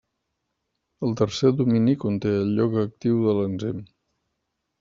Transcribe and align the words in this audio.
El 1.07 1.13
tercer 1.19 1.51
domini 1.59 1.95
conté 2.05 2.33
el 2.39 2.51
lloc 2.61 2.81
actiu 2.87 3.23
de 3.29 3.39
l'enzim. 3.41 3.89